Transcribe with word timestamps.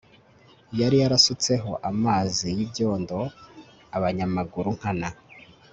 yari 0.79 0.95
yarasutseho 1.03 1.71
amazi 1.89 2.47
y'ibyondo 2.57 3.17
abanyamaguru 3.97 4.67
nkana 4.77 5.09